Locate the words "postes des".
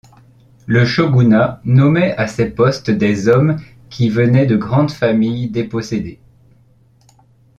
2.49-3.27